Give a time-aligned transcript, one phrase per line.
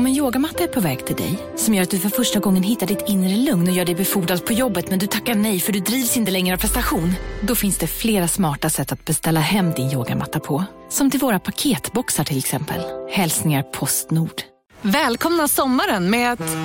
[0.00, 2.62] Om en yogamatta är på väg till dig, som gör att du för första gången
[2.62, 5.72] hittar ditt inre lugn och gör dig befordrad på jobbet men du tackar nej för
[5.72, 7.12] du drivs inte längre av prestation.
[7.42, 10.64] Då finns det flera smarta sätt att beställa hem din yogamatta på.
[10.88, 12.80] Som till våra paketboxar till exempel.
[13.10, 14.42] Hälsningar Postnord.
[14.82, 16.56] Välkomna sommaren med att...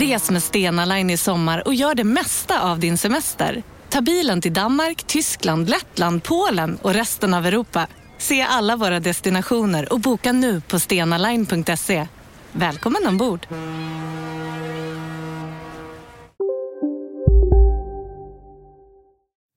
[0.00, 3.62] Res med Stena Line i sommar och gör det mesta av din semester.
[3.88, 7.86] Ta bilen till Danmark, Tyskland, Lettland, Polen och resten av Europa.
[8.18, 12.06] Se alla våra destinationer och boka nu på stenaline.se.
[12.52, 13.46] Välkommen ombord!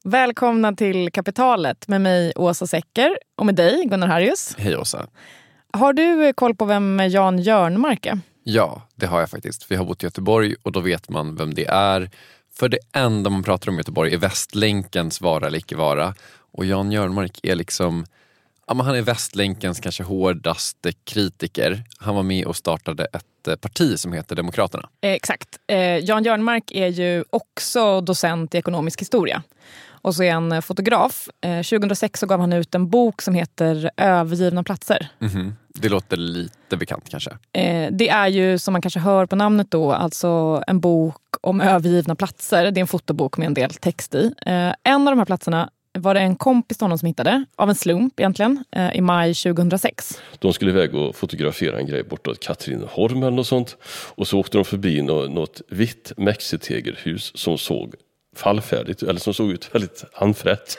[0.03, 4.55] Välkomna till Kapitalet med mig Åsa Secker och med dig Gunnar Harrius.
[4.57, 5.07] Hej Åsa.
[5.73, 8.19] Har du koll på vem Jan Jörnmark är?
[8.43, 9.71] Ja, det har jag faktiskt.
[9.71, 12.09] Vi har bott i Göteborg och då vet man vem det är.
[12.53, 16.15] För det enda man pratar om i Göteborg är Västlänkens vara eller icke vara.
[16.51, 18.05] Och Jan Jörnmark är liksom
[18.71, 21.83] Ja, men han är Västlänkens kanske hårdaste kritiker.
[21.99, 24.89] Han var med och startade ett eh, parti som heter Demokraterna.
[25.01, 25.49] Eh, exakt.
[25.67, 29.43] Eh, Jan Jörnmark är ju också docent i ekonomisk historia.
[29.89, 31.29] Och så är han eh, fotograf.
[31.41, 35.07] Eh, 2006 så gav han ut en bok som heter Övergivna platser.
[35.21, 35.53] Mm -hmm.
[35.67, 37.31] Det låter lite bekant kanske.
[37.53, 41.61] Eh, det är ju som man kanske hör på namnet då, alltså en bok om
[41.61, 42.71] övergivna platser.
[42.71, 44.33] Det är en fotobok med en del text i.
[44.83, 47.75] en av de här platserna var det en kompis till honom som hittade, av en
[47.75, 50.21] slump egentligen, eh, i maj 2006.
[50.39, 53.77] De skulle iväg och fotografera en grej bortåt Katrineholm eller något sånt.
[54.15, 57.93] Och så åkte de förbi något, vitt mexitegelhus som såg
[58.35, 60.77] fallfärdigt, eller som såg ut väldigt handfrätt.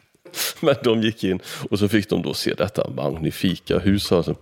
[0.60, 4.12] Men de gick in och så fick de då se detta magnifika hus.
[4.12, 4.34] Alltså.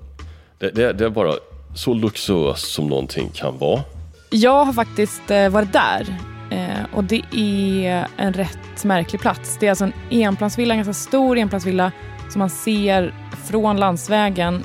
[0.58, 1.34] Det, det, det är bara
[1.76, 3.82] så luxuöst som någonting kan vara.
[4.30, 9.56] Jag har faktiskt eh, varit där Eh, och det är en rätt märklig plats.
[9.60, 11.92] Det är alltså en enplansvilla, en ganska stor enplansvilla
[12.28, 13.14] som man ser
[13.44, 14.62] från landsvägen.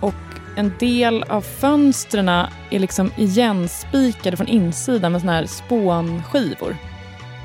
[0.00, 0.14] Och
[0.56, 6.76] en del av fönstren är liksom igenspikade från insidan med såna här spånskivor.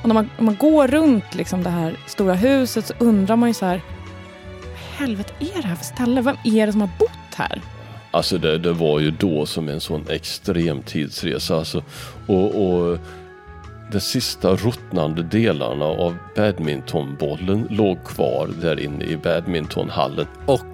[0.01, 3.50] Och när man, när man går runt liksom det här stora huset så undrar man
[3.50, 3.81] ju så här,
[4.63, 6.21] vad helvete är det här för ställe?
[6.21, 7.61] Vem är det som har bott här?
[8.11, 11.56] Alltså det, det var ju då som en sån extrem tidsresa.
[11.56, 11.83] Alltså,
[12.27, 12.97] och, och
[13.91, 20.27] de sista ruttnande delarna av badmintonbollen låg kvar där inne i badmintonhallen.
[20.45, 20.66] Och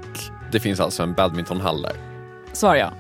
[0.52, 1.94] det finns alltså en badmintonhall där?
[2.54, 2.94] Svarar jag.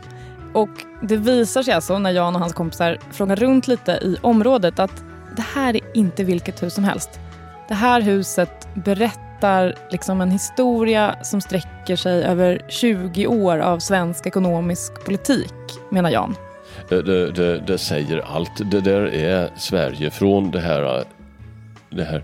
[0.53, 0.70] Och
[1.02, 5.03] det visar sig alltså när Jan och hans kompisar frågar runt lite i området att
[5.36, 7.20] det här är inte vilket hus som helst.
[7.68, 14.26] Det här huset berättar liksom en historia som sträcker sig över 20 år av svensk
[14.26, 15.53] ekonomisk politik,
[15.92, 16.36] menar Jan.
[16.90, 18.72] Det, det, det, säger allt.
[18.72, 21.03] Det där är Sverige från det här,
[21.90, 22.23] det här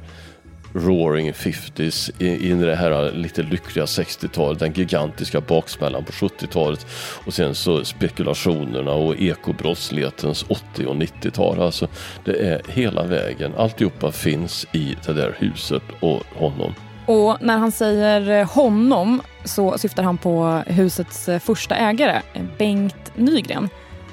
[0.74, 6.86] roaring 50s in i det här lite lyckliga 60-talet, den gigantiska baksmällan på 70-talet
[7.26, 11.62] och sen så spekulationerna och ekobrottslighetens 80 och 90-tal.
[11.62, 11.88] Alltså
[12.26, 16.74] det är hela vägen, alltihopa finns i det där huset och honom.
[17.06, 22.22] Och när han säger honom så syftar han på husets första ägare,
[22.58, 23.70] Bengt Nygren.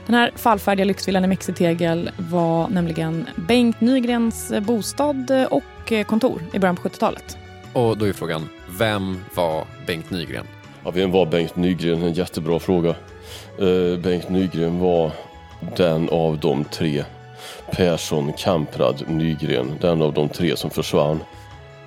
[0.08, 6.76] Den här fallfärdiga lyxvillan i Mexitegel var nämligen Bengt Nygrens bostad och kontor i början
[6.76, 7.38] på 70-talet.
[7.72, 8.48] Och då är frågan,
[8.78, 10.46] vem var Bengt Nygren?
[10.84, 12.02] Ja, vem var Bengt Nygren?
[12.02, 12.94] En jättebra fråga.
[13.62, 15.10] Uh, Bengt Nygren var
[15.76, 17.04] den av de tre
[17.72, 19.72] Persson, Kamprad, Nygren.
[19.80, 21.20] Den av de tre som försvann.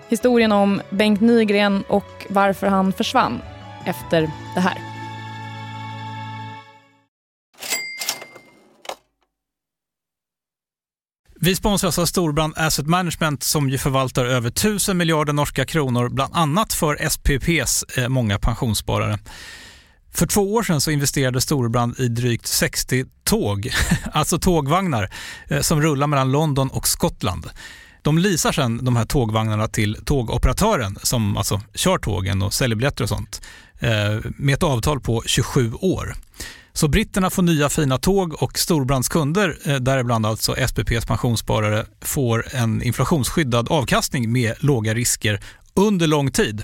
[0.10, 3.42] Historien om Bengt Nygren och varför han försvann
[3.86, 4.22] efter
[4.56, 4.91] det här.
[11.44, 16.36] Vi sponsras av Storbrand Asset Management som ju förvaltar över 1000 miljarder norska kronor, bland
[16.36, 19.20] annat för SPPs eh, många pensionssparare.
[20.14, 23.72] För två år sedan så investerade Storbrand i drygt 60 tåg,
[24.12, 25.10] alltså tågvagnar,
[25.48, 27.50] eh, som rullar mellan London och Skottland.
[28.02, 33.04] De leasar sedan de här tågvagnarna till tågoperatören som alltså kör tågen och säljer biljetter
[33.04, 33.42] och sånt
[33.80, 36.16] eh, med ett avtal på 27 år.
[36.74, 42.84] Så britterna får nya fina tåg och storbrandskunder, eh, däribland alltså SPPs pensionssparare, får en
[42.84, 45.40] inflationsskyddad avkastning med låga risker
[45.74, 46.64] under lång tid.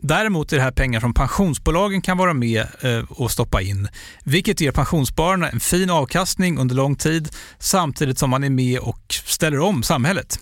[0.00, 3.88] Däremot är det här pengar som pensionsbolagen kan vara med eh, och stoppa in,
[4.24, 7.28] vilket ger pensionsspararna en fin avkastning under lång tid
[7.58, 10.40] samtidigt som man är med och ställer om samhället.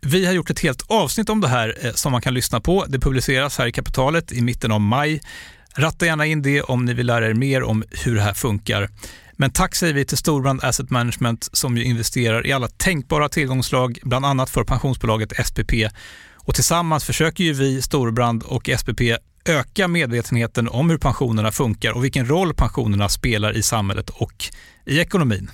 [0.00, 2.84] Vi har gjort ett helt avsnitt om det här eh, som man kan lyssna på.
[2.88, 5.20] Det publiceras här i Kapitalet i mitten av maj.
[5.76, 8.88] Ratta gärna in det om ni vill lära er mer om hur det här funkar.
[9.32, 13.98] Men tack säger vi till Storbrand Asset Management som ju investerar i alla tänkbara tillgångslag,
[14.02, 15.72] bland annat för pensionsbolaget SPP.
[16.48, 19.00] Och tillsammans försöker ju vi, Storbrand och SPP,
[19.44, 24.44] öka medvetenheten om hur pensionerna funkar och vilken roll pensionerna spelar i samhället och
[24.86, 25.50] i ekonomin.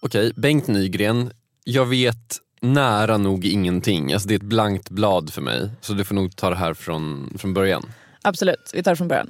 [0.00, 1.30] Okej, Bengt Nygren.
[1.64, 4.12] Jag vet nära nog ingenting.
[4.12, 5.70] Alltså det är ett blankt blad för mig.
[5.80, 7.92] Så du får nog ta det här från, från början.
[8.22, 9.28] Absolut, vi tar det från början.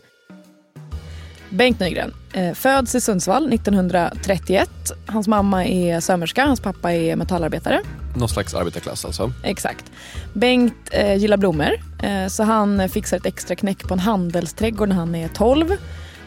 [1.55, 4.71] Bengt Nygren eh, föds i Sundsvall 1931.
[5.07, 7.81] Hans mamma är sömmerska, hans pappa är metallarbetare.
[8.17, 9.33] Någon slags arbetarklass alltså.
[9.43, 9.85] Exakt.
[10.33, 11.71] Bengt eh, gillar blommor,
[12.03, 15.77] eh, så han fixar ett extra knäck på en handelsträdgård när han är 12.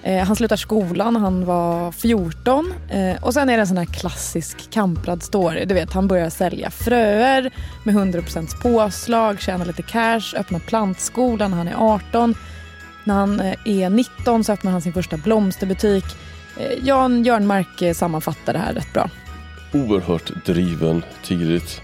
[0.04, 2.74] Eh, han slutar skolan när han var 14.
[2.90, 5.66] Eh, och sen är det en sån här klassisk kamprad story.
[5.66, 7.54] Du vet, han börjar sälja fröer
[7.84, 12.36] med 100% påslag, tjänar lite cash, öppnar plantskolan när han är 18.
[13.08, 16.06] När han eh, är 19 så öppnar han sin första blomsterbutik.
[16.58, 19.10] Eh, Jan Jörnmark eh, sammanfattar det här rätt bra.
[19.74, 21.82] Oerhört driven tidigt.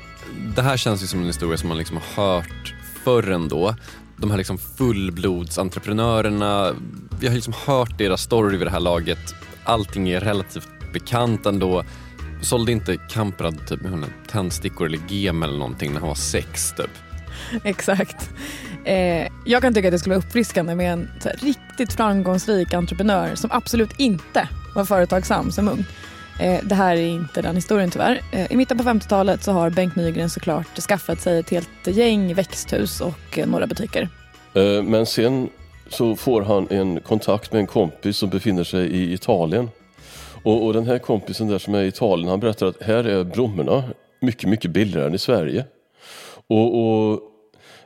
[0.55, 3.75] Det här känns ju som en historia som man liksom har hört förr ändå.
[4.17, 6.75] De här liksom fullblodsentreprenörerna,
[7.19, 9.35] vi har liksom hört deras story vid det här laget.
[9.63, 11.83] Allting är relativt bekant ändå.
[12.41, 16.91] Sålde inte Kamprad typ med tändstickor eller gem eller någonting när han var sex typ?
[17.63, 18.29] Exakt.
[18.85, 22.73] Eh, jag kan tycka att det skulle vara uppfriskande med en så här, riktigt framgångsrik
[22.73, 25.85] entreprenör som absolut inte var företagsam som ung.
[26.39, 28.21] Eh, det här är inte den historien tyvärr.
[28.31, 32.33] Eh, I mitten på 50-talet så har Bengt Nygren såklart skaffat sig ett helt gäng
[32.33, 34.09] växthus och eh, några butiker.
[34.53, 35.49] Eh, Men sen
[35.89, 39.69] så får han en kontakt med en kompis som befinner sig i Italien.
[40.43, 43.23] Och, och den här kompisen där som är i Italien, han berättar att här är
[43.23, 43.83] blommorna
[44.21, 45.65] mycket, mycket billigare än i Sverige.
[46.47, 47.19] Och, och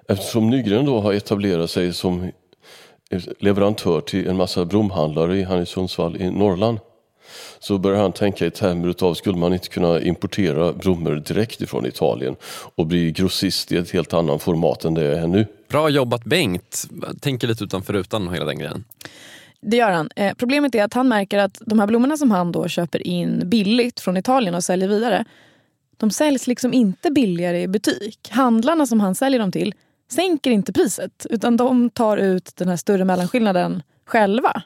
[0.08, 2.32] eftersom Nygren då har etablerat sig som
[3.40, 6.80] leverantör till en massa blomhandlare, han i Sundsvall i Norrland,
[7.60, 11.86] så börjar han tänka i termer utav, skulle man inte kunna importera blommor direkt ifrån
[11.86, 12.36] Italien
[12.76, 15.46] och bli grossist i ett helt annat format än det är nu?
[15.70, 16.84] Bra jobbat Bengt.
[17.22, 18.84] Tänker lite utanför rutan och hela den grejen.
[19.62, 20.10] Det gör han.
[20.16, 23.42] Eh, problemet är att han märker att de här blommorna som han då köper in
[23.46, 25.26] billigt från Italien och säljer vidare,
[25.98, 28.30] de säljs liksom inte billigare i butik.
[28.32, 29.74] Handlarna som han säljer dem till
[30.12, 34.62] sänker inte priset utan de tar ut den här större mellanskillnaden själva.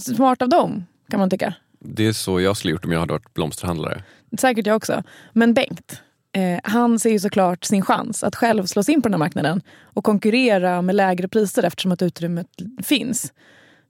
[0.00, 1.54] Smart av dem, kan man tycka.
[1.80, 4.02] Det är så jag skulle gjort om jag hade varit blomsterhandlare.
[4.38, 5.02] Säkert jag också.
[5.32, 6.02] Men Bengt,
[6.32, 9.18] eh, han ser ju såklart sin chans att själv slå sig in på den här
[9.18, 12.48] marknaden och konkurrera med lägre priser eftersom att utrymmet
[12.82, 13.32] finns.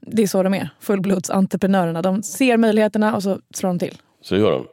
[0.00, 2.02] Det är så de är, fullblodsentreprenörerna.
[2.02, 3.98] De ser möjligheterna och så slår de till.
[4.22, 4.66] Så gör han.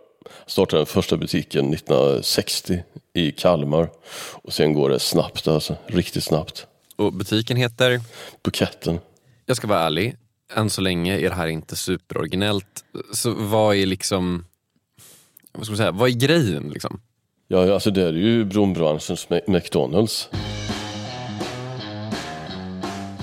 [0.46, 2.84] Startade den första butiken 1960
[3.14, 3.90] i Kalmar.
[4.32, 6.68] Och sen går det snabbt alltså, riktigt snabbt.
[6.96, 8.02] Och butiken heter?
[8.44, 9.00] Buketten.
[9.46, 10.16] Jag ska vara ärlig,
[10.56, 12.84] än så länge är det här inte superoriginellt.
[13.14, 14.46] Så vad är liksom,
[15.52, 17.02] vad ska man säga, vad är grejen liksom?
[17.48, 20.30] Ja, alltså det är ju blombranschens Ma- McDonalds.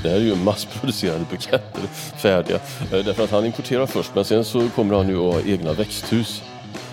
[0.03, 1.83] Det här är ju massproducerade buketter,
[2.19, 2.57] färdiga.
[2.93, 5.73] Eh, Därför att han importerar först, men sen så kommer han ju att ha egna
[5.73, 6.43] växthus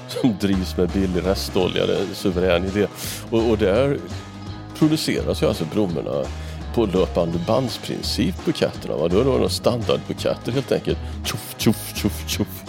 [0.21, 1.85] som drivs med billig restolja.
[1.85, 2.87] Det är en suverän idé.
[3.29, 3.97] Och, och där
[4.77, 6.23] produceras ju alltså blommorna
[6.75, 8.95] på löpande bandsprincip, buketterna.
[8.95, 9.07] Va?
[9.07, 10.97] Då är det några standardbuketter helt enkelt.
[11.25, 12.63] Tjoff, tjoff, tjoff, tjoff.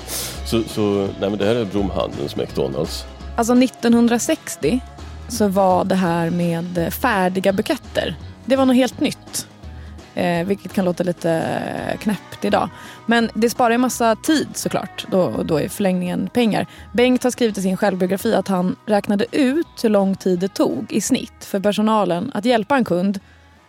[0.46, 3.04] Så, så nej, men det här är blomhandelns McDonalds.
[3.36, 4.80] Alltså 1960
[5.28, 9.47] så var det här med färdiga buketter, det var något helt nytt.
[10.18, 12.70] Eh, vilket kan låta lite knäppt idag.
[13.06, 15.06] Men det sparar ju massa tid såklart.
[15.10, 16.66] Då, då är förlängningen pengar.
[16.92, 20.92] Bengt har skrivit i sin självbiografi att han räknade ut hur lång tid det tog
[20.92, 23.20] i snitt för personalen att hjälpa en kund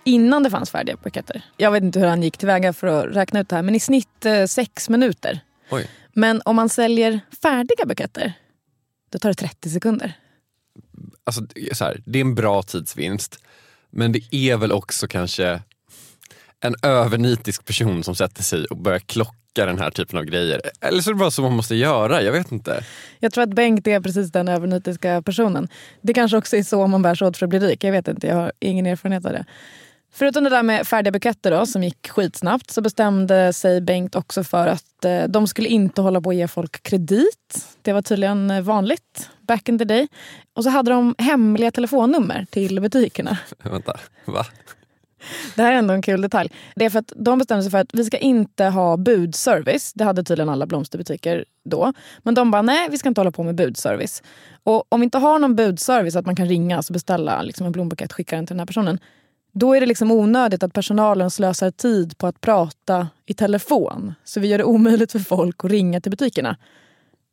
[0.04, 1.42] innan det fanns färdiga buketter.
[1.58, 3.80] Jag vet inte hur han gick tillväga för att räkna ut det här men i
[3.80, 5.40] snitt eh, sex minuter.
[5.72, 5.88] Oj.
[6.14, 8.34] Men om man säljer färdiga buketter
[9.10, 10.14] då tar det 30 sekunder.
[11.24, 11.42] Alltså,
[11.74, 13.40] så här, det är en bra tidsvinst.
[13.90, 15.62] Men det är väl också kanske
[16.62, 20.62] en övernitisk person som sätter sig och börjar klocka den här typen av grejer.
[20.82, 22.84] Eller så är det bara så man måste göra, jag vet inte.
[23.20, 25.68] Jag tror att Bengt är precis den övernitiska personen.
[26.02, 27.84] Det kanske också är så man bär sig åt för att bli rik.
[27.84, 29.46] Jag vet inte, jag har ingen erfarenhet av det.
[30.12, 34.44] Förutom det där med färdiga buketter då, som gick skitsnabbt så bestämde sig Bengt också
[34.44, 37.66] för att eh, de skulle inte hålla på att ge folk kredit.
[37.82, 40.08] Det var tydligen eh, vanligt back in the day.
[40.54, 43.38] Och så hade de hemliga telefonnummer till butikerna.
[43.64, 44.46] Vänta, va?
[45.56, 46.52] Det här är ändå en kul detalj.
[46.76, 49.94] Det är för att de bestämde sig för att vi ska inte ha budservice.
[49.94, 51.94] Det hade tydligen alla blomsterbutiker då.
[52.20, 54.24] Men de bara, nej vi ska inte hålla på med budservice.
[54.64, 57.72] Och om vi inte har någon budservice, att man kan ringa och beställa liksom en
[57.72, 59.00] blombukett, skicka den till den här personen.
[59.52, 64.14] Då är det liksom onödigt att personalen slösar tid på att prata i telefon.
[64.24, 66.58] Så vi gör det omöjligt för folk att ringa till butikerna.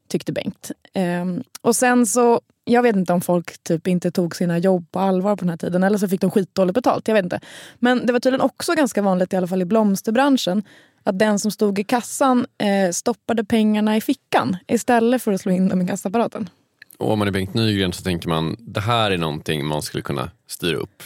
[0.08, 0.70] Tyckte Bengt.
[0.94, 4.98] Ehm, och sen så, jag vet inte om folk typ inte tog sina jobb på
[4.98, 5.82] allvar på den här tiden.
[5.82, 7.08] Eller så fick de skitdåligt betalt.
[7.08, 7.40] Jag vet inte.
[7.78, 10.62] Men det var tydligen också ganska vanligt, i alla fall i blomsterbranschen,
[11.02, 15.52] att den som stod i kassan eh, stoppade pengarna i fickan istället för att slå
[15.52, 16.50] in dem i kassaapparaten.
[16.98, 20.02] Och om man är Bengt Nygren så tänker man det här är någonting man skulle
[20.02, 21.02] kunna styra upp.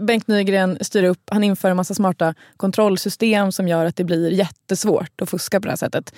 [0.00, 4.30] Bengt Nygren styr upp, han inför en massa smarta kontrollsystem som gör att det blir
[4.30, 6.14] jättesvårt att fuska på det här sättet.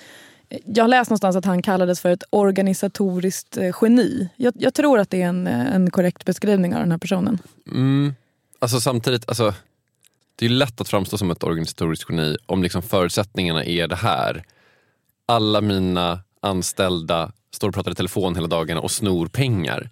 [0.65, 4.29] Jag har läst någonstans att han kallades för ett organisatoriskt eh, geni.
[4.35, 7.39] Jag, jag tror att det är en, eh, en korrekt beskrivning av den här personen.
[7.71, 8.15] Mm.
[8.59, 9.53] Alltså samtidigt, alltså,
[10.35, 14.43] det är lätt att framstå som ett organisatoriskt geni om liksom förutsättningarna är det här.
[15.25, 19.89] Alla mina anställda står och pratar i telefon hela dagarna och snor pengar.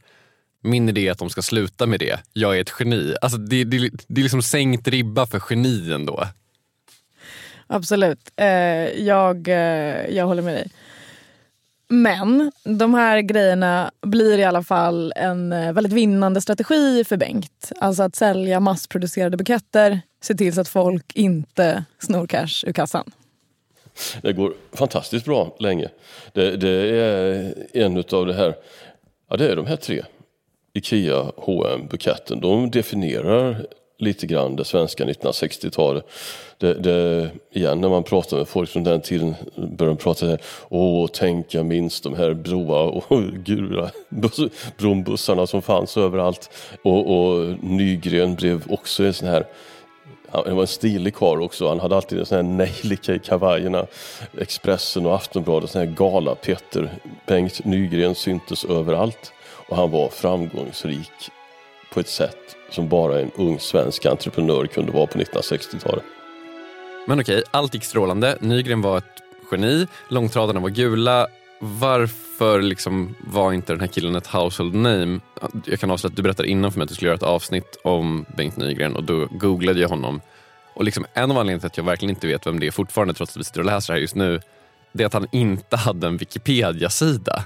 [0.62, 2.19] Min idé är att de ska sluta med det.
[2.33, 3.15] Jag är ett geni.
[3.21, 6.27] Alltså det, det, det är liksom sänkt ribba för genien då.
[7.67, 8.31] Absolut.
[8.36, 8.48] Eh,
[9.05, 10.69] jag, eh, jag håller med dig.
[11.88, 17.72] Men de här grejerna blir i alla fall en eh, väldigt vinnande strategi för Bengt.
[17.79, 23.12] Alltså att sälja massproducerade buketter, se till så att folk inte snor cash ur kassan.
[24.22, 25.89] Det går fantastiskt bra länge.
[26.34, 28.55] Det, det är en av det här,
[29.29, 30.03] ja det är de här tre.
[30.74, 32.39] Ikea, H&M, buketten.
[32.39, 33.65] De definierar
[33.97, 36.05] lite grann det svenska 1960-talet.
[36.57, 40.25] Det, det, igen när man pratar med folk från den tiden börjar de prata så
[40.25, 43.91] här, åh tänk jag minns de här broa och gula
[44.77, 46.49] brombussarna som fanns överallt.
[46.81, 49.45] Och, och Nygren blev också en sån här
[50.29, 51.67] han var en stilig karl också.
[51.67, 53.85] Han hade alltid en sån här nejlika i kavajerna.
[54.39, 56.89] Expressen och Aftonbladet, sån här gala-Petter.
[57.27, 59.33] Bengt Nygren syntes överallt.
[59.69, 61.31] Och han var framgångsrik
[61.95, 66.03] på ett sätt som bara en ung svensk entreprenör kunde vara på 1960-talet.
[67.07, 68.37] Men okej, allt gick strålande.
[68.41, 69.21] Nygren var ett
[69.51, 71.27] geni, långtradarna var gula.
[71.59, 75.19] Varför liksom var inte den här killen ett household name?
[75.65, 77.77] Jag kan avslöja att du berättade innan för mig att du skulle göra ett avsnitt
[77.83, 80.21] om Bengt Nygren och då googlade jag honom.
[80.73, 83.13] Och liksom en av anledningarna till att jag verkligen inte vet vem det är fortfarande
[83.13, 84.41] trots att vi sitter och läser det här just nu,
[84.91, 87.43] det är att han inte hade en Wikipedia-sida.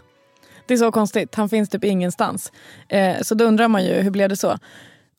[0.69, 1.35] Det är så konstigt.
[1.35, 2.51] Han finns typ ingenstans.
[2.89, 4.57] Eh, så då undrar man ju, hur blev det så?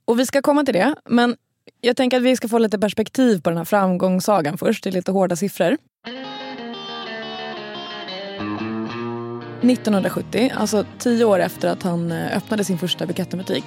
[0.04, 1.37] Och vi ska komma till det, men
[1.80, 4.85] jag tänker att vi ska få lite perspektiv på den här framgångssagan först.
[4.85, 5.76] Det är lite hårda siffror.
[9.62, 13.64] 1970, alltså tio år efter att han eh, öppnade sin första bukettenbutik.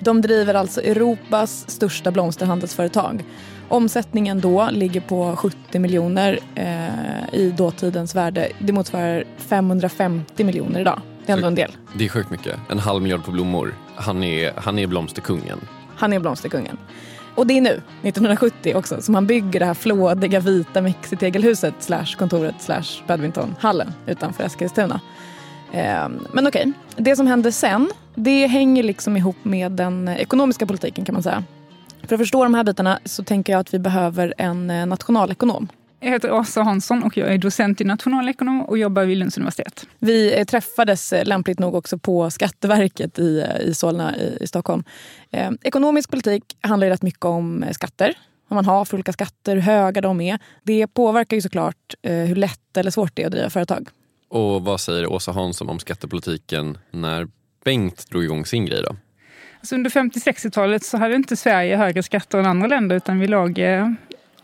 [0.00, 3.24] De driver alltså Europas största blomsterhandelsföretag.
[3.68, 8.48] Omsättningen då ligger på 70 miljoner eh, i dåtidens värde.
[8.58, 11.02] Det motsvarar 550 miljoner idag.
[11.36, 11.76] Det är ändå en del.
[11.94, 12.56] Det är sjukt mycket.
[12.68, 13.74] En halv miljard på blommor.
[13.94, 15.60] Han är, han är blomsterkungen.
[15.96, 16.76] Han är blomsterkungen.
[17.34, 22.06] Och det är nu, 1970 också, som han bygger det här flådiga vita mexitegelhuset slash
[22.18, 25.00] kontoret slash badmintonhallen utanför Eskilstuna.
[25.72, 26.72] Eh, men okej, okay.
[26.96, 31.44] det som händer sen, det hänger liksom ihop med den ekonomiska politiken kan man säga.
[32.02, 35.68] För att förstå de här bitarna så tänker jag att vi behöver en eh, nationalekonom.
[36.02, 39.86] Jag heter Åsa Hansson och jag är docent i nationalekonom och jobbar vid Lunds universitet.
[39.98, 44.84] Vi eh, träffades eh, lämpligt nog också på Skatteverket i, i Solna i, i Stockholm.
[45.30, 48.14] Eh, ekonomisk politik handlar ju rätt mycket om skatter.
[48.48, 50.38] Vad man har för olika skatter, hur höga de är.
[50.62, 53.88] Det påverkar ju såklart eh, hur lätt eller svårt det är att driva företag.
[54.28, 57.28] Och vad säger Åsa Hansson om skattepolitiken när
[57.64, 58.96] Bengt drog igång sin grej då?
[59.60, 63.58] Alltså under 50-60-talet så hade inte Sverige högre skatter än andra länder utan vi låg
[63.58, 63.88] eh,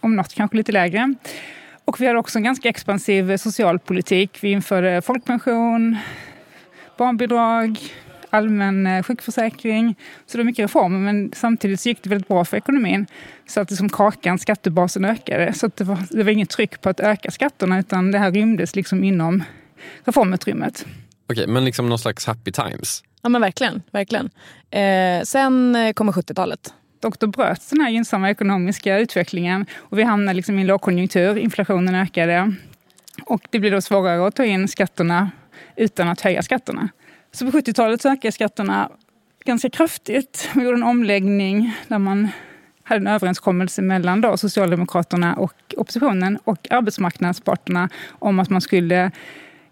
[0.00, 1.14] om något kanske lite lägre.
[1.84, 4.38] Och vi hade också en ganska expansiv socialpolitik.
[4.40, 5.96] Vi införde folkpension,
[6.96, 7.78] barnbidrag,
[8.30, 9.94] allmän eh, sjukförsäkring.
[10.26, 13.06] Så det var mycket reformer men samtidigt så gick det väldigt bra för ekonomin.
[13.46, 15.52] Så att liksom kakan, skattebasen ökade.
[15.52, 18.30] Så att det, var, det var inget tryck på att öka skatterna utan det här
[18.32, 19.44] rymdes liksom inom
[20.04, 20.86] reformutrymmet.
[21.30, 23.04] Okej, men liksom någon slags happy times?
[23.22, 23.82] Ja men verkligen.
[23.90, 24.30] verkligen.
[24.70, 26.74] Eh, sen kommer 70-talet
[27.06, 31.38] och då bröts den här gynnsamma ekonomiska utvecklingen och vi hamnade liksom i en lågkonjunktur,
[31.38, 32.54] inflationen ökade
[33.24, 35.30] och det blev då svårare att ta in skatterna
[35.76, 36.88] utan att höja skatterna.
[37.32, 38.90] Så på 70-talet så ökade skatterna
[39.44, 40.50] ganska kraftigt.
[40.54, 42.28] Vi gjorde en omläggning där man
[42.82, 49.10] hade en överenskommelse mellan då Socialdemokraterna och oppositionen och arbetsmarknadsparterna om att man skulle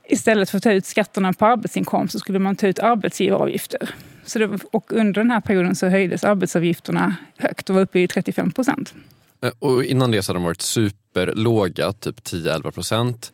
[0.08, 3.94] istället för att ta ut skatterna på arbetsinkomst så skulle man ta ut arbetsgivaravgifter.
[4.25, 8.08] Så det, och under den här perioden så höjdes arbetsavgifterna högt och var uppe i
[8.08, 8.94] 35 procent.
[9.42, 13.32] Eh, och innan det så hade de varit superlåga, typ 10-11 procent.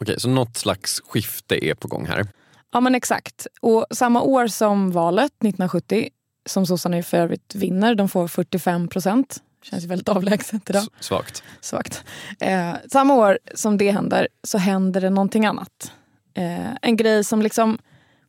[0.00, 2.26] Okej, så något slags skifte är på gång här.
[2.72, 3.46] Ja men exakt.
[3.60, 6.08] Och samma år som valet 1970,
[6.46, 9.42] som sossarna för övrigt vinner, de får 45 procent.
[9.62, 10.84] Känns väldigt avlägset idag.
[11.00, 11.42] Svagt.
[11.60, 12.04] Svagt.
[12.40, 15.92] Eh, samma år som det händer så händer det någonting annat.
[16.34, 17.78] Eh, en grej som liksom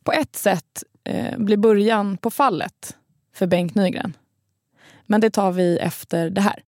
[0.04, 2.96] på ett sätt eh, blir början på fallet
[3.34, 4.16] för Bengt Nygren.
[5.06, 6.62] Men det tar vi efter det här.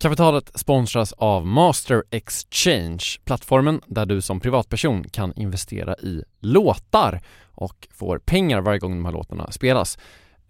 [0.00, 7.20] Kapitalet sponsras av Master Exchange, plattformen där du som privatperson kan investera i låtar
[7.58, 9.98] och får pengar varje gång de här låtarna spelas.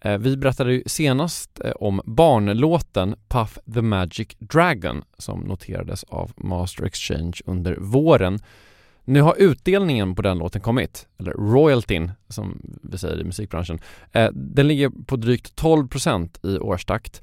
[0.01, 6.33] Eh, vi berättade ju senast eh, om barnlåten Puff the Magic Dragon som noterades av
[6.37, 8.39] Master Exchange under våren.
[9.05, 13.79] Nu har utdelningen på den låten kommit, eller royaltyn som vi säger i musikbranschen.
[14.13, 17.23] Eh, den ligger på drygt 12% i årstakt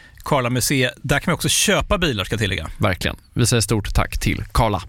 [0.21, 0.93] Karla Museet.
[1.01, 2.67] Där kan man också köpa bilar ska jag tillägga.
[2.79, 3.17] Verkligen.
[3.33, 4.81] Vi säger stort tack till Karla.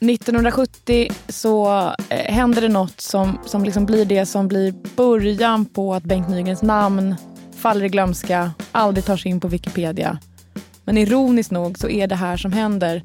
[0.00, 1.68] 1970 så
[2.08, 6.28] eh, händer det något som, som liksom blir det som blir början på att Bengt
[6.28, 7.16] Nygrens namn
[7.58, 10.18] faller i glömska, aldrig tar sig in på Wikipedia.
[10.84, 13.02] Men ironiskt nog så är det här som händer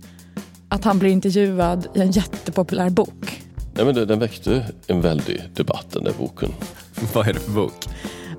[0.70, 3.42] att han blir intervjuad i en jättepopulär bok.
[3.74, 6.54] Nej, men den väckte en väldig debatt den där boken.
[7.14, 7.74] Vad är det för bok?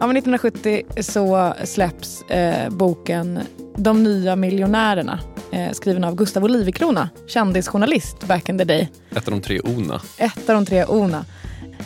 [0.00, 3.40] Ja, men 1970 så släpps eh, boken
[3.76, 5.20] De nya miljonärerna
[5.52, 8.88] eh, skriven av Gustav Olivecrona, kändisjournalist back in the day.
[9.10, 10.00] Ett av de tre Ona.
[10.18, 11.24] Ett av de tre Ona.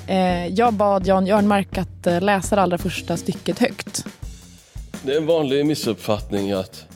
[0.06, 4.06] Eh, jag bad Jan Jörnmark att eh, läsa det allra första stycket högt.
[5.02, 6.87] Det är en vanlig missuppfattning att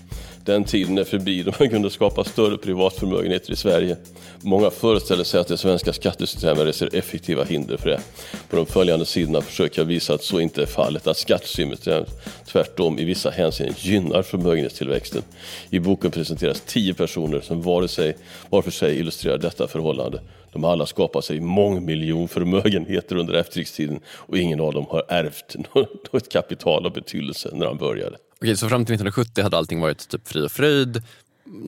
[0.45, 3.97] den tiden är förbi då man kunde skapa större privatförmögenheter i Sverige.
[4.41, 8.01] Många föreställer sig att det svenska skattesystemet reser effektiva hinder för det.
[8.51, 12.07] På de följande sidorna försöker jag visa att så inte är fallet, att skattesystemet
[12.47, 15.23] tvärtom i vissa hänseenden gynnar förmögenhetstillväxten.
[15.71, 18.17] I boken presenteras tio personer som sig,
[18.51, 20.21] var för sig illustrerar detta förhållande.
[20.53, 25.57] De har alla skapat sig mångmiljonförmögenheter under efterkrigstiden och ingen av dem har ärvt
[26.13, 28.17] något kapital av betydelse när han började.
[28.41, 31.03] Okej, så fram till 1970 hade allting varit typ fri och fröjd.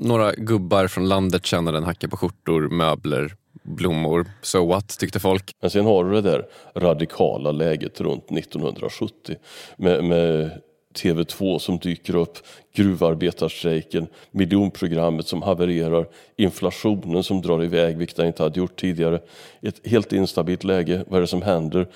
[0.00, 4.26] Några gubbar från landet tjänade en hacka på skjortor, möbler, blommor.
[4.42, 5.52] So what, tyckte folk.
[5.60, 9.36] Men sen har du det där radikala läget runt 1970
[9.76, 10.50] med, med
[10.94, 12.38] TV2 som dyker upp,
[12.74, 19.20] gruvarbetarstrejken, miljonprogrammet som havererar, inflationen som drar iväg, vilket den inte hade gjort tidigare.
[19.62, 21.04] Ett helt instabilt läge.
[21.07, 21.88] Vad är det som händer?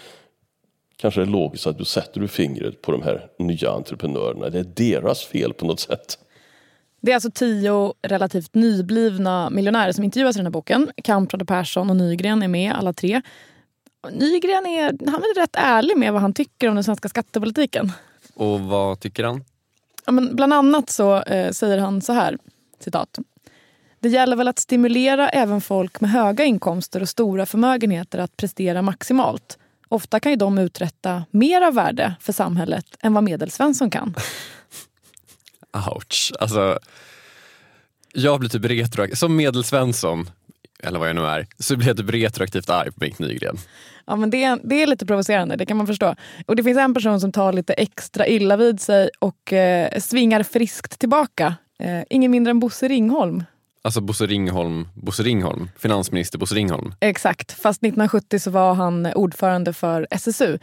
[0.97, 4.51] Kanske är det logiskt att du sätter du fingret på de här nya entreprenörerna.
[4.51, 6.19] Det är deras fel på något sätt.
[7.01, 10.91] Det är alltså tio relativt nyblivna miljonärer som intervjuas i den här boken.
[11.05, 13.23] Kamprad, Persson och Nygren är med, alla tre.
[14.13, 17.93] Nygren är, han är rätt ärlig med vad han tycker om den svenska skattepolitiken.
[18.39, 19.45] Och vad tycker han?
[20.07, 22.39] Ja, men bland annat så eh, säger han så här,
[22.81, 23.19] citat.
[24.01, 28.83] Det gäller väl att stimulera även folk med höga inkomster och stora förmögenheter att prestera
[28.83, 29.59] maximalt.
[29.89, 34.15] Ofta kan ju de uträtta mer av värde för samhället än vad Medelsvensson kan.
[35.73, 36.33] Ouch.
[36.41, 36.79] Alltså,
[38.13, 40.31] jag blir typ retroaktiv, som Medelsvensson,
[40.83, 43.57] eller vad jag nu är, så blir jag typ retroaktivt arg på Bengt Nygren.
[44.07, 46.15] Ja, men det, är, det är lite provocerande, det kan man förstå.
[46.47, 50.43] Och det finns en person som tar lite extra illa vid sig och eh, svingar
[50.43, 51.55] friskt tillbaka.
[51.79, 53.45] Eh, ingen mindre än Bosse Ringholm.
[53.83, 56.95] Alltså Bosse Ringholm, Bosse Ringholm, finansminister Bosse Ringholm.
[57.01, 60.59] Exakt, fast 1970 så var han ordförande för SSU.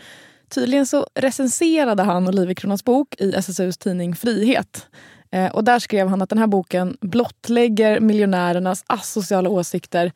[0.50, 4.88] Tydligen så recenserade han Olivecronas bok i SSUs tidning Frihet.
[5.36, 10.12] Eh, och där skrev han att den här boken blottlägger miljonärernas asociala åsikter.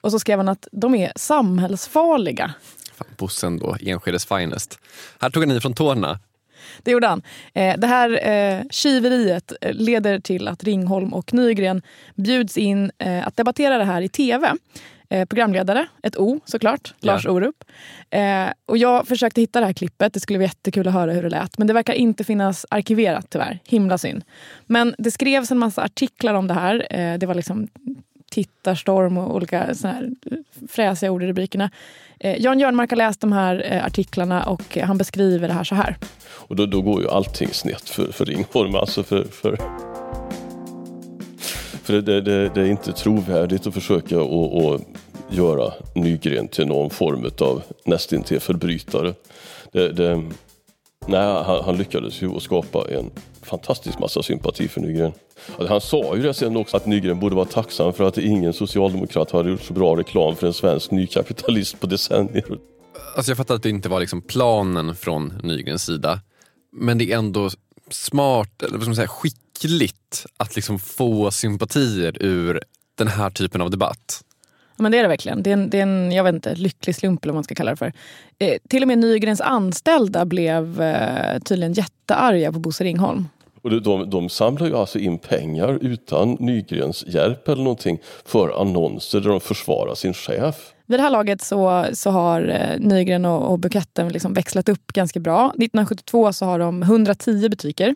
[0.00, 2.54] Och så skrev han att de är samhällsfarliga.
[2.94, 4.78] Fan, Bossen då, Enskedes finest.
[5.20, 6.18] Här tog han i från tårna.
[6.82, 7.22] Det gjorde han.
[7.54, 11.82] Eh, det här eh, tjuveriet leder till att Ringholm och Nygren
[12.14, 14.54] bjuds in eh, att debattera det här i tv.
[15.08, 17.12] Eh, programledare, ett O såklart, Ja.
[17.12, 17.64] Lars Orup.
[18.10, 21.22] Eh, och jag försökte hitta det här klippet, det skulle vara jättekul att höra hur
[21.22, 21.58] det lät.
[21.58, 24.24] Men det verkar inte finnas arkiverat tyvärr, himla synd.
[24.66, 26.86] Men det skrevs en massa artiklar om det här.
[26.90, 27.68] Eh, det var liksom
[28.30, 30.10] tittarstorm och olika såna här
[30.68, 31.70] fräsiga ord i rubrikerna.
[32.20, 35.74] Eh, Jan Jörnmark har läst de här eh, artiklarna och han beskriver det här så
[35.74, 35.96] här.
[36.28, 38.74] Och då, då går ju allting snett för, för Ringholm.
[38.74, 39.58] Alltså för, för,
[41.82, 44.80] för det, det, det är inte trovärdigt att försöka och, och
[45.30, 49.14] göra Nygren till någon form av nästintill förbrytare.
[49.72, 50.22] Det, det,
[51.06, 53.10] nej, han, han lyckades ju att skapa en
[53.42, 55.12] fantastisk massa sympati för Nygren.
[55.48, 58.52] Alltså, han sa ju det sen också att Nygren borde vara tacksam för att ingen
[58.52, 62.58] socialdemokrat hade gjort så bra reklam för en svensk nykapitalist på decennier.
[63.16, 66.20] Alltså jag fattar att det inte var liksom planen från Nygrens sida.
[66.72, 67.50] Men det är ändå
[67.90, 72.60] smart, eller vad ska man säga, skickligt att liksom få sympatier ur
[72.94, 74.22] den här typen av debatt.
[74.76, 75.42] Men det är det verkligen.
[75.42, 77.54] Det är en, det är en jag vet inte, lycklig slump eller vad man ska
[77.54, 77.92] kalla det för.
[78.38, 83.28] Eh, till och med Nygrens anställda blev eh, tydligen jättearga på Bosse Ringholm.
[83.62, 89.20] Och de, de, samlar ju alltså in pengar utan Nygrens hjälp eller någonting för annonser
[89.20, 90.72] där de försvarar sin chef.
[90.86, 94.92] Vid det här laget så, så har eh, Nygren och, och buketten liksom växlat upp
[94.92, 95.46] ganska bra.
[95.48, 97.94] 1972 så har de 110 butiker.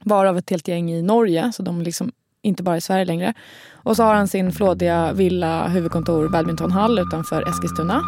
[0.00, 2.12] Varav ett helt gäng i Norge, så de liksom
[2.46, 3.34] inte bara i Sverige längre.
[3.74, 8.02] Och så har han sin flådiga villa, huvudkontor, badmintonhall utanför Eskilstuna.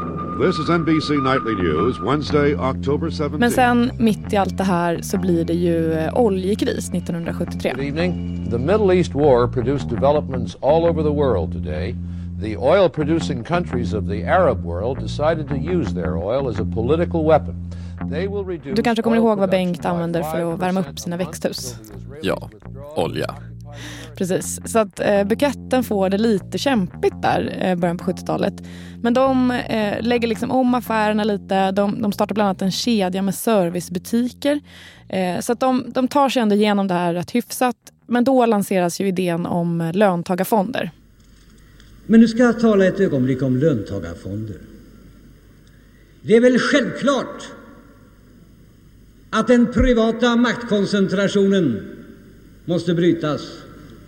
[0.46, 3.38] This is NBC Nightly News, Wednesday, October 17th.
[3.38, 7.72] Men sen mitt i allt det här så blir det ju eh, oljekris 1973.
[7.74, 8.46] Good evening.
[8.51, 11.94] The Middle East war produced developments all over the world today.
[12.42, 16.66] The oil producing countries of the Arab world decided to use their oil as a
[16.74, 17.70] political weapon.
[18.11, 20.96] They will reduce Du kanske kommer ihåg vad Bengt använder för att värma upp 5%
[20.96, 21.77] sina växthus?
[22.22, 22.51] Ja,
[22.96, 23.35] olja.
[24.17, 28.55] Precis, så att eh, buketten får det lite kämpigt där eh, början på 70-talet.
[29.03, 31.71] Men de eh, lägger liksom om affärerna lite.
[31.71, 34.61] De, de startar bland annat en kedja med servicebutiker.
[35.09, 37.77] Eh, så att de, de tar sig ändå igenom det här rätt hyfsat.
[38.07, 40.91] Men då lanseras ju idén om löntagarfonder.
[42.07, 44.57] Men nu ska jag tala ett ögonblick om löntagarfonder.
[46.23, 47.43] Det är väl självklart
[49.31, 51.98] att den privata maktkoncentrationen
[52.69, 53.41] måste brytas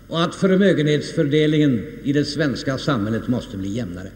[0.09, 4.09] och att förmögenhetsfördelningen i det svenska samhället måste bli jämnare.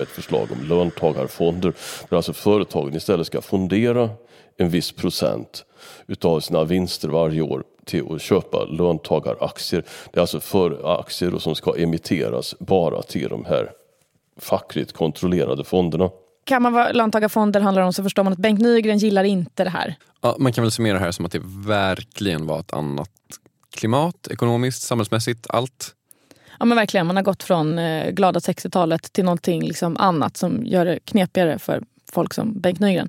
[0.00, 1.72] ett förslag om löntagarfonder.
[2.08, 4.10] Där alltså företagen istället ska fondera
[4.56, 5.64] en viss procent
[6.06, 9.84] utav sina vinster varje år till att köpa löntagaraktier.
[10.12, 13.70] Det är alltså för aktier som ska emitteras bara till de här
[14.40, 16.10] fackligt kontrollerade fonderna.
[16.44, 19.70] Kan man vad löntagarfonder handlar om så förstår man att Bengt Nygren gillar inte det
[19.70, 19.96] här.
[20.22, 23.10] Ja, man kan väl summera det här som att det verkligen var ett annat
[23.74, 25.94] klimat, ekonomiskt, samhällsmässigt, allt.
[26.58, 30.66] Ja men verkligen, man har gått från eh, glada 60-talet till någonting liksom annat som
[30.66, 31.82] gör det knepigare för
[32.12, 33.08] folk som Bengt Nygren.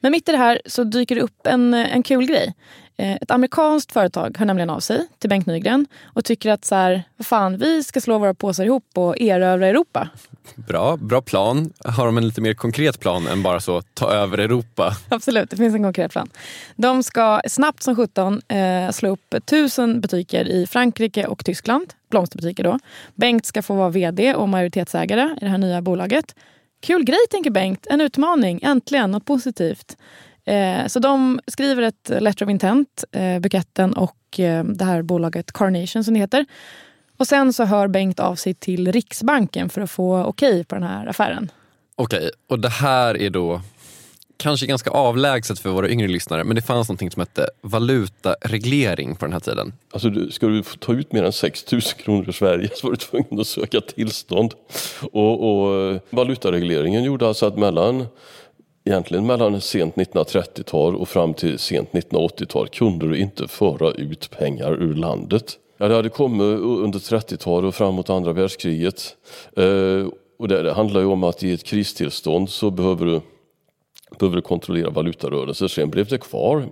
[0.00, 2.54] Men mitt i det här så dyker det upp en, eh, en kul grej.
[3.00, 6.74] Eh, ett amerikanskt företag hör nämligen av sig till Bengt Nygren och tycker att så
[6.74, 10.08] här, vad fan, vi ska slå våra påsar ihop och erövra Europa.
[10.54, 11.72] Bra, bra plan.
[11.84, 14.96] Har de en lite mer konkret plan än bara så ta över Europa?
[15.08, 16.28] Absolut, det finns en konkret plan.
[16.76, 21.94] De ska snabbt som sjutton eh, slå upp tusen butiker i Frankrike och Tyskland.
[22.10, 22.78] Blomsterbutiker då.
[23.14, 26.34] Bengt ska få vara vd och majoritetsägare i det här nya bolaget.
[26.80, 27.86] Kul grej, tänker Bengt.
[27.90, 28.60] En utmaning.
[28.62, 29.96] Äntligen, något positivt.
[30.48, 35.52] Eh, så de skriver ett letter of intent, eh, buketten och eh, det här bolaget
[35.52, 36.46] Carnation som det heter.
[37.16, 40.74] Och sen så hör Bengt av sig till Riksbanken för att få okej okay på
[40.74, 41.50] den här affären.
[41.96, 43.60] Okej, okay, och det här är då
[44.36, 49.24] kanske ganska avlägset för våra yngre lyssnare, men det fanns något som hette valutareglering på
[49.24, 49.72] den här tiden.
[49.92, 52.96] Alltså, ska du ta ut mer än 6 000 kronor i Sverige så var du
[52.96, 54.54] tvungen att söka tillstånd.
[55.12, 58.06] Och, och valutaregleringen gjorde alltså att mellan
[58.88, 64.82] Egentligen mellan sent 1930-tal och fram till sent 1980-tal kunde du inte föra ut pengar
[64.82, 65.58] ur landet.
[65.78, 69.16] Ja, det hade kommit under 30-talet och framåt andra världskriget.
[69.56, 70.06] Eh,
[70.38, 73.20] och det, det handlar ju om att i ett kristillstånd så behöver du
[74.18, 75.68] behöver du kontrollera valutarörelser.
[75.68, 76.68] Sen blev det kvar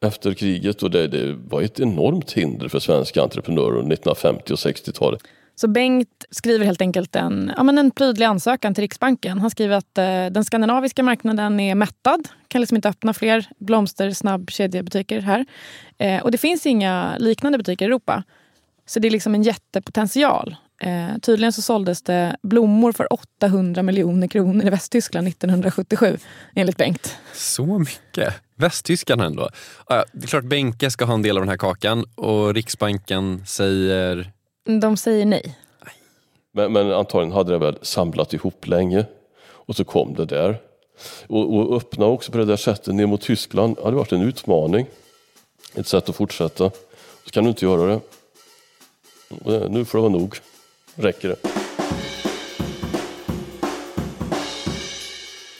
[0.00, 4.58] efter kriget och det, det var ett enormt hinder för svenska entreprenörer under 1950 och
[4.58, 5.20] 60-talet.
[5.62, 9.38] Så Bengt skriver helt enkelt en, ja, men en prydlig ansökan till Riksbanken.
[9.38, 12.28] Han skriver att eh, den skandinaviska marknaden är mättad.
[12.48, 15.46] Kan liksom inte öppna fler blomster snabbkedjebutiker här.
[15.98, 18.22] Eh, och det finns inga liknande butiker i Europa.
[18.86, 20.56] Så det är liksom en jättepotential.
[20.80, 26.18] Eh, tydligen så såldes det blommor för 800 miljoner kronor i Västtyskland 1977,
[26.54, 27.16] enligt Bengt.
[27.32, 28.34] Så mycket?
[28.56, 29.48] Västtyskarna ändå.
[29.88, 33.46] Ja, det är klart Benke ska ha en del av den här kakan och Riksbanken
[33.46, 34.32] säger?
[34.64, 35.58] De säger nej.
[36.52, 39.04] Men, men antagligen hade det väl samlat ihop länge
[39.44, 40.60] och så kom det där.
[41.26, 44.86] Och, och öppna också på det där sättet ner mot Tyskland hade varit en utmaning.
[45.74, 46.70] Ett sätt att fortsätta.
[47.24, 48.00] Så kan du inte göra det.
[49.68, 50.36] Nu får det vara nog.
[50.94, 51.36] Räcker det.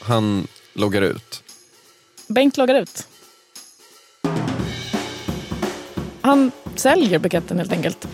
[0.01, 1.43] Han loggar ut.
[2.27, 3.07] Bengt loggar ut.
[6.21, 8.07] Han säljer buketten helt enkelt.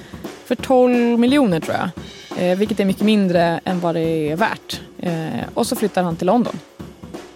[0.49, 1.89] För 12 miljoner tror jag.
[2.37, 4.81] Eh, vilket är mycket mindre än vad det är värt.
[4.97, 6.59] Eh, och så flyttar han till London.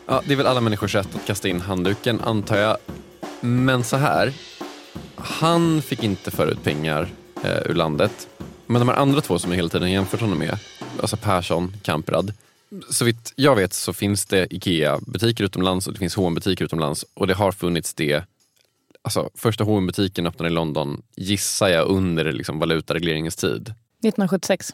[0.06, 2.78] Ja, det är väl alla människors rätt att kasta in handduken antar jag.
[3.42, 4.34] Men så här.
[5.16, 7.08] Han fick inte föra ut pengar
[7.44, 8.28] eh, ur landet.
[8.66, 10.58] Men de här andra två som jag hela tiden jämfört honom med,
[11.02, 12.34] alltså Persson, Kamprad.
[12.90, 17.06] Så vitt jag vet så finns det IKEA-butiker utomlands och det finns hm butiker utomlands
[17.14, 18.24] och det har funnits det
[19.06, 23.62] Alltså, första hm butiken öppnade i London, gissar jag, under liksom, valutaregleringens tid.
[23.62, 24.74] 1976.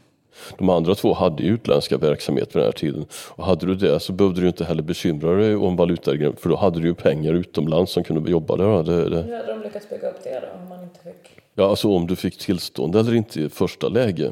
[0.57, 3.05] De andra två hade ju utländska verksamheter på den här tiden.
[3.11, 6.55] Och hade du det så behövde du inte heller bekymra dig om valutareglering för då
[6.55, 8.83] hade du ju pengar utomlands som kunde jobba där.
[8.83, 9.21] Det, det.
[9.21, 11.41] Hur hade de lyckats bygga upp det då om man inte fick?
[11.55, 14.31] Ja, alltså om du fick tillstånd eller inte i första läge.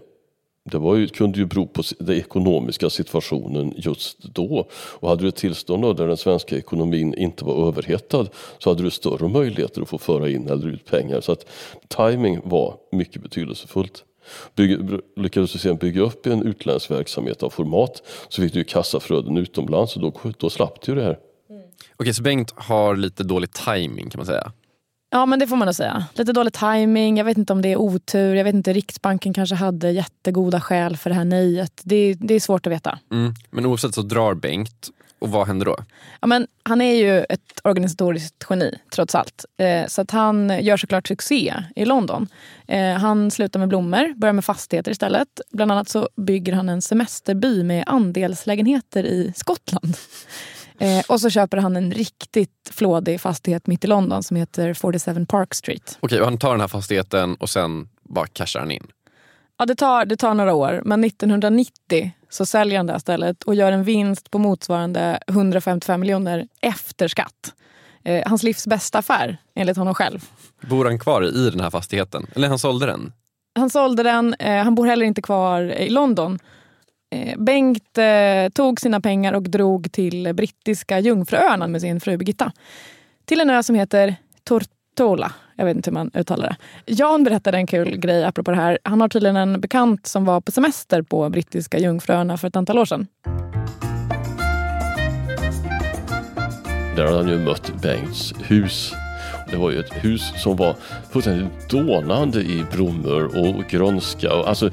[0.72, 4.68] Det var ju, kunde ju bero på den ekonomiska situationen just då.
[4.72, 8.28] Och hade du ett tillstånd då där den svenska ekonomin inte var överhettad
[8.60, 11.22] så hade du större möjligheter att få föra in eller ut pengar.
[11.22, 11.46] Så att
[11.88, 14.04] timing var mycket betydelsefullt.
[14.56, 19.38] Bygg, lyckades du sedan bygga upp en utländsk verksamhet av format så fick du kassaflöden
[19.38, 21.20] utomlands och då, då slapp du det här.
[21.50, 21.62] Mm.
[21.96, 24.52] Okej, så Bengt har lite dålig timing kan man säga?
[25.18, 26.06] Ja men det får man nog säga.
[26.14, 27.18] Lite dålig timing.
[27.18, 30.98] jag vet inte om det är otur, jag vet inte, Riksbanken kanske hade jättegoda skäl
[30.98, 31.82] för det här nejet.
[31.84, 33.00] Det, det är svårt att veta.
[33.12, 33.34] Mm.
[33.50, 35.78] Men oavsett så drar Bengt, och vad händer då?
[36.22, 39.46] Ja, men han är ju ett organisatoriskt geni trots allt.
[39.58, 42.28] Eh, så att han gör såklart succé i London.
[42.68, 45.42] Eh, han slutar med blommor, börjar med fastigheter istället.
[45.52, 49.98] Bland annat så bygger han en semesterby med andelslägenheter i Skottland.
[50.80, 55.26] Eh, och så köper han en riktigt flådig fastighet mitt i London som heter 47
[55.26, 55.98] Park Street.
[56.00, 58.88] Okej, han tar den här fastigheten och sen bara cashar han in?
[59.58, 63.44] Ja, det tar, det tar några år, men 1990 så säljer han det här stället
[63.44, 67.54] och gör en vinst på motsvarande 155 miljoner efter skatt.
[68.04, 70.26] Eh, hans livs bästa affär, enligt honom själv.
[70.70, 72.28] Bor han kvar i den här fastigheten?
[72.36, 73.14] Eller han sålde den?
[73.60, 74.34] Han sålde den.
[74.34, 76.40] Eh, han bor heller inte kvar i London.
[77.10, 82.52] Eh, Bengt eh, tog sina pengar och drog till brittiska Jungfruöarna med sin fru Birgitta.
[83.26, 85.32] Till en ö som heter Tortola.
[85.56, 86.94] Jag vet inte hur man uttalar det.
[86.94, 88.80] Jan berättade en kul grej apropå det här.
[88.84, 92.80] Han har tydligen en bekant som var på semester på brittiska Jungfruöarna för ett antal
[92.80, 93.08] år sedan.
[96.96, 98.94] Där hade han ju mött Bengts hus.
[99.52, 100.76] Det var ju ett hus som var
[101.12, 104.34] fullständigt dånande i blommor och grönska.
[104.34, 104.70] Och Alltså,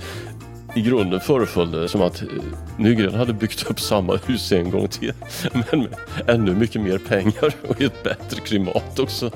[0.74, 2.28] i grunden föreföll det som att eh,
[2.76, 5.12] Nygren hade byggt upp samma hus en gång till.
[5.52, 5.88] Men med
[6.26, 9.30] ännu mycket mer pengar och i ett bättre klimat också.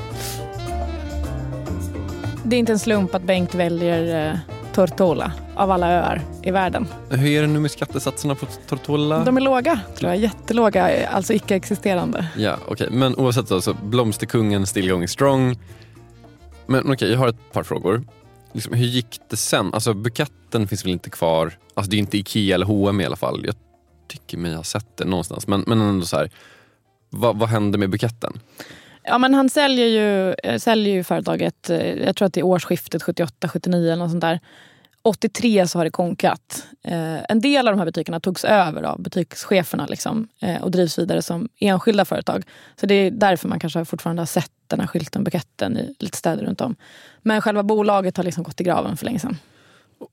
[2.44, 4.38] Det är inte en slump att Bengt väljer eh,
[4.72, 6.86] Tortola av alla öar i världen.
[7.10, 9.24] Hur är det nu med skattesatserna på Tortola?
[9.24, 10.20] De är låga, tror jag.
[10.20, 12.26] Jättelåga, alltså icke-existerande.
[12.36, 12.88] Ja, okej.
[12.90, 15.58] Men oavsett så Blomsterkungen still going strong.
[16.66, 18.02] Men okej, jag har ett par frågor.
[18.52, 19.74] Liksom, hur gick det sen?
[19.74, 21.52] Alltså buketten finns väl inte kvar?
[21.74, 23.42] Alltså det är inte Ikea eller H&M i alla fall.
[23.46, 23.54] Jag
[24.08, 25.46] tycker mig ha sett det någonstans.
[25.46, 26.30] Men, men ändå så här,
[27.10, 28.40] vad, vad hände med buketten?
[29.02, 32.44] Ja, men han säljer ju, eh, säljer ju företaget, eh, jag tror att det är
[32.44, 34.40] årsskiftet 78-79 eller något sånt där.
[35.08, 36.66] 83 så har det konkat.
[36.84, 40.98] Eh, en del av de här butikerna togs över av butikscheferna liksom, eh, och drivs
[40.98, 42.44] vidare som enskilda företag.
[42.80, 46.16] Så det är därför man kanske fortfarande har sett den här skylten, buketten i lite
[46.16, 46.76] städer runt om.
[47.22, 49.36] Men själva bolaget har liksom gått i graven för länge sedan.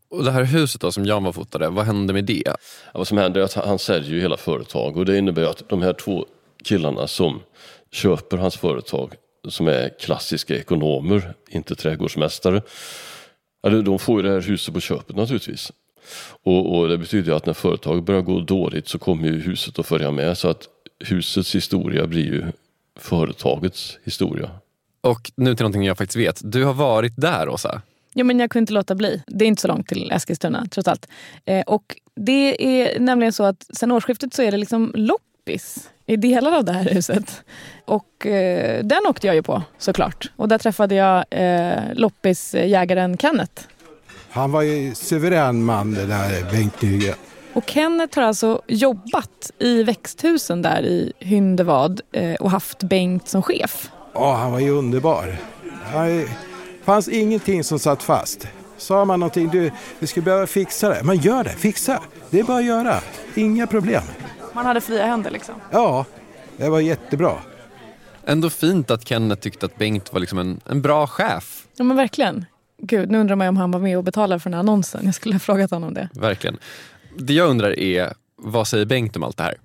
[0.09, 2.43] Och det här huset då som Jan var fotade, vad hände med det?
[2.45, 2.55] Ja,
[2.93, 5.81] vad som händer är att han säljer ju hela företag och det innebär att de
[5.81, 6.25] här två
[6.63, 7.41] killarna som
[7.91, 9.13] köper hans företag
[9.49, 12.61] som är klassiska ekonomer, inte trädgårdsmästare.
[13.65, 15.71] Ja, de- de får ju det här huset på köpet naturligtvis.
[16.43, 19.79] Och, och det betyder ju att när företaget börjar gå dåligt så kommer ju huset
[19.79, 20.67] att följa med så att
[21.05, 22.43] husets historia blir ju
[22.99, 24.49] företagets historia.
[25.01, 26.51] Och nu till någonting jag faktiskt vet.
[26.51, 27.81] Du har varit där Åsa.
[28.13, 29.23] Ja, men jag kunde inte låta bli.
[29.27, 31.07] Det är inte så långt till Eskilstuna trots allt.
[31.45, 36.15] Eh, och det är nämligen så att sen årsskiftet så är det liksom loppis i
[36.15, 37.43] delar av det här huset.
[37.85, 40.31] Och eh, den åkte jag ju på såklart.
[40.35, 43.61] Och där träffade jag eh, loppisjägaren Kenneth.
[44.29, 47.15] Han var ju suverän man det där Bengt Nygren.
[47.53, 53.41] Och Kenneth har alltså jobbat i växthusen där i Hyndvad eh, och haft Bengt som
[53.41, 53.91] chef.
[54.13, 55.37] Ja, han var ju underbar.
[55.93, 56.27] Det
[56.83, 58.47] fanns ingenting som satt fast.
[58.77, 61.03] Sa man någonting, du, vi skulle behöva fixa det.
[61.03, 62.01] Men gör det, fixa.
[62.29, 62.99] Det är bara att göra.
[63.35, 64.03] Inga problem.
[64.55, 65.55] Man hade fria händer liksom.
[65.71, 66.05] Ja,
[66.57, 67.33] det var jättebra.
[68.25, 71.67] Ändå fint att Kenneth tyckte att Bengt var liksom en, en bra chef.
[71.77, 72.45] Ja men verkligen.
[72.81, 75.01] Gud, nu undrar man om han var med och betalade för den här annonsen.
[75.05, 76.09] Jag skulle ha frågat honom det.
[76.13, 76.57] Verkligen.
[77.17, 79.55] Det jag undrar är, vad säger Bengt om allt det här?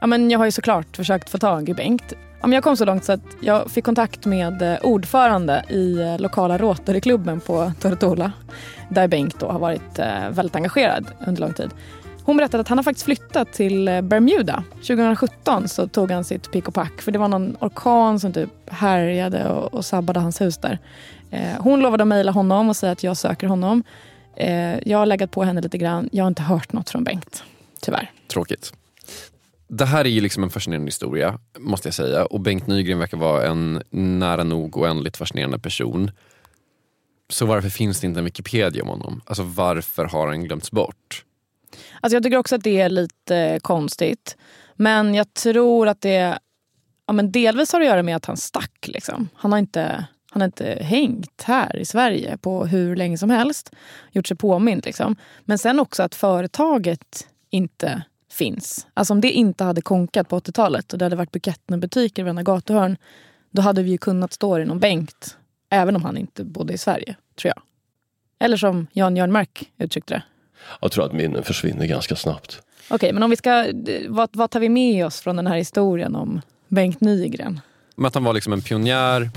[0.00, 2.12] Ja, men jag har ju såklart försökt få tag i Bengt.
[2.40, 6.00] Ja, men jag kom så långt så att jag fick kontakt med eh, ordförande i
[6.00, 8.32] eh, lokala Rotaryklubben på Tortola.
[8.90, 11.70] Där Bengt då har varit eh, väldigt engagerad under lång tid.
[12.24, 14.64] Hon berättade att han har faktiskt flyttat till eh, Bermuda.
[14.74, 18.50] 2017 så tog han sitt pick och pack för det var någon orkan som typ
[18.70, 20.78] härjade och, och sabbade hans hus där.
[21.30, 23.82] Eh, hon lovade att mejla honom och säga att jag söker honom.
[24.36, 26.08] Eh, jag har läggat på henne lite grann.
[26.12, 27.44] Jag har inte hört något från Bengt,
[27.80, 28.10] tyvärr.
[28.32, 28.72] Tråkigt.
[29.68, 32.26] Det här är ju liksom en fascinerande historia, måste jag säga.
[32.26, 36.10] Och Bengt Nygren verkar vara en nära nog oändligt fascinerande person.
[37.28, 39.20] Så varför finns det inte en Wikipedia om honom?
[39.26, 41.24] Alltså varför har han glömts bort?
[42.02, 44.36] Alltså jag tycker också att det är lite konstigt.
[44.74, 46.38] Men jag tror att det
[47.06, 48.88] ja, men delvis har att göra med att han stack.
[48.88, 49.28] Liksom.
[49.34, 53.70] Han, har inte, han har inte hängt här i Sverige på hur länge som helst.
[54.12, 54.86] Gjort sig påmind.
[54.86, 55.16] Liksom.
[55.44, 58.86] Men sen också att företaget inte finns.
[58.94, 62.42] Alltså om det inte hade konkat på 80-talet och det hade varit Buketten-butiker i varenda
[62.42, 62.96] gatuhörn.
[63.50, 65.10] Då hade vi ju kunnat stå i någon bänk.
[65.70, 67.62] Även om han inte bodde i Sverige, tror jag.
[68.38, 70.22] Eller som Jan Jörnmark uttryckte det.
[70.80, 72.62] Jag tror att minnen försvinner ganska snabbt.
[72.88, 73.66] Okej, men om vi ska,
[74.08, 77.60] vad, vad tar vi med oss från den här historien om Bengt Nygren?
[77.96, 79.30] Men att han var liksom en pionjär.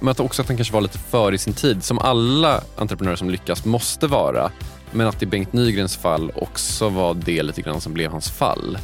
[0.00, 3.16] Men att också att han kanske var lite före i sin tid, som alla entreprenörer
[3.16, 4.50] som lyckas måste vara.
[4.90, 8.78] Men att i Bengt Nygrens fall också var det lite grann som blev hans fall.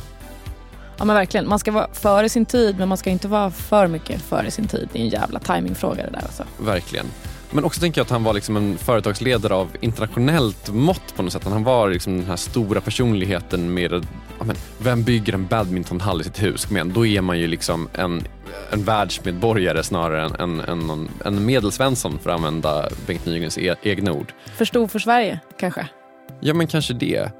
[0.99, 3.87] Ja men verkligen, man ska vara före sin tid men man ska inte vara för
[3.87, 4.89] mycket före sin tid.
[4.93, 6.45] Det är en jävla timingfråga det där alltså.
[6.59, 7.07] Verkligen.
[7.53, 11.33] Men också tänker jag att han var liksom en företagsledare av internationellt mått på något
[11.33, 11.45] sätt.
[11.45, 14.07] Han var liksom den här stora personligheten med,
[14.45, 16.65] men, vem bygger en badmintonhall i sitt hus?
[16.65, 18.25] Kom igen, då är man ju liksom en,
[18.71, 24.13] en världsmedborgare snarare än, än någon, en medelsvensson för att använda Bengt Nygrens e, egna
[24.13, 24.33] ord.
[24.57, 25.87] För stor för Sverige kanske?
[26.41, 27.33] Ja men kanske det.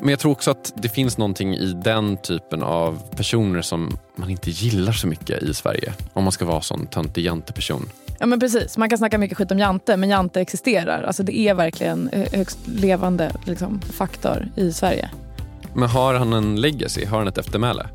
[0.00, 4.30] Men jag tror också att det finns någonting i den typen av personer som man
[4.30, 5.92] inte gillar så mycket i Sverige.
[6.12, 7.88] Om man ska vara sån töntig janteperson.
[8.24, 11.02] Ja men precis, man kan snacka mycket skit om Jante men Jante existerar.
[11.02, 15.10] Alltså det är verkligen eh, högst levande liksom, faktor i Sverige.
[15.74, 17.04] Men har han en legacy?
[17.06, 17.88] Har han ett eftermäle?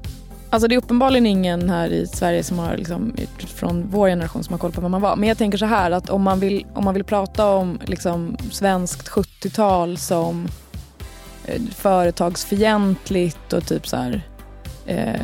[0.49, 4.53] Alltså det är uppenbarligen ingen här i Sverige som har liksom, från vår generation som
[4.53, 5.15] har koll på vem man var.
[5.15, 8.37] Men jag tänker så här att om man vill, om man vill prata om liksom
[8.51, 10.47] svenskt 70-tal som
[11.45, 14.21] eh, företagsfientligt och typ så här,
[14.85, 15.15] eh,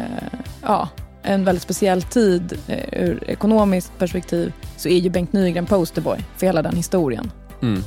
[0.61, 0.89] ja,
[1.25, 6.45] en väldigt speciell tid eh, ur ekonomiskt perspektiv så är ju Bengt Nygren posterboy för
[6.45, 7.31] hela den historien.
[7.61, 7.83] Mm.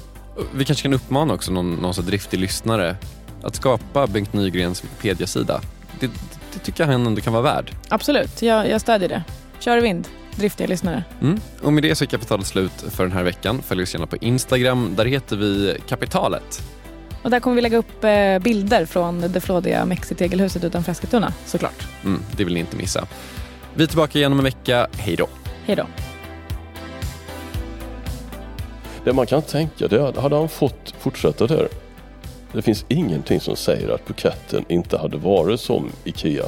[0.55, 2.97] Vi kanske kan uppmana också någon, någon så driftig lyssnare
[3.43, 5.61] att skapa Bengt Nygrens Wikipedia-sida.
[6.01, 6.11] Det,
[6.53, 7.72] det tycker jag han ändå kan vara värd.
[7.89, 9.22] Absolut, jag, jag stödjer det.
[9.59, 11.05] Kör vind, driftiga lyssnare.
[11.20, 11.41] Mm.
[11.62, 13.62] Och med det så är kapitalet slut för den här veckan.
[13.62, 14.95] Följ oss gärna på Instagram.
[14.97, 16.62] Där heter vi Kapitalet.
[17.22, 21.86] Och där kommer vi lägga upp eh, bilder från det flådiga Mexitegelhuset utanför Eskilstuna såklart.
[22.04, 23.06] Mm, det vill ni inte missa.
[23.74, 24.86] Vi är tillbaka igen om en vecka.
[24.92, 25.28] Hej då.
[25.66, 25.86] Hej då.
[29.04, 31.68] Det man kan tänka, det hade han fått fortsätta där.
[32.52, 36.44] Det finns ingenting som säger att buketten inte hade varit som Ikea.